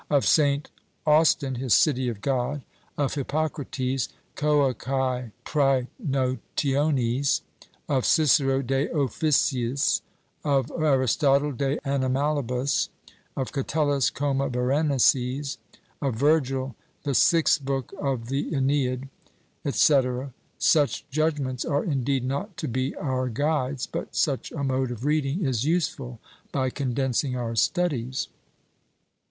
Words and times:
Of 0.09 0.25
St. 0.25 0.71
Austin, 1.05 1.53
his 1.61 1.75
City 1.75 2.09
of 2.09 2.21
God; 2.21 2.63
of 2.97 3.13
Hippocrates, 3.13 4.09
CoacÃḊ 4.35 5.31
PrÃḊnotiones; 5.45 7.41
of 7.87 8.03
Cicero, 8.03 8.63
De 8.63 8.87
Officiis; 8.87 10.01
of 10.43 10.71
Aristotle, 10.71 11.51
De 11.51 11.77
Animalibus; 11.85 12.89
of 13.37 13.51
Catullus, 13.51 14.09
Coma 14.09 14.49
Berenices; 14.49 15.57
of 16.01 16.15
Virgil, 16.15 16.75
the 17.03 17.13
sixth 17.13 17.63
book 17.63 17.93
of 17.99 18.29
the 18.29 18.49
Ãneid, 18.49 19.07
&c. 19.69 20.23
Such 20.57 21.07
judgments 21.11 21.63
are 21.63 21.83
indeed 21.83 22.23
not 22.23 22.57
to 22.57 22.67
be 22.67 22.95
our 22.95 23.29
guides; 23.29 23.85
but 23.85 24.15
such 24.15 24.51
a 24.51 24.63
mode 24.63 24.89
of 24.89 25.05
reading 25.05 25.45
is 25.45 25.63
useful, 25.65 26.19
by 26.51 26.71
condensing 26.71 27.35
our 27.35 27.55
studies. 27.55 28.29